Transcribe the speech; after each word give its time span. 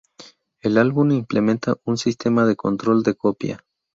El 0.61 0.79
álbum 0.79 1.11
implementa 1.11 1.75
un 1.85 1.95
sistema 1.95 2.47
de 2.47 2.55
control 2.55 3.03
de 3.03 3.13
copia. 3.13 3.63